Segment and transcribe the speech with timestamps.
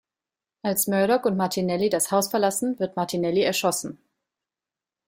[0.63, 3.99] Als Murdock und Martinelli das Haus verlassen, wird Martinelli erschossen.